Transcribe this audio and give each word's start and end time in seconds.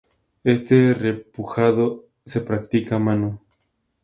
Este 0.43 0.95
repujado 0.95 2.05
se 2.25 2.41
practica 2.41 2.95
a 2.95 2.97
mano. 2.97 3.39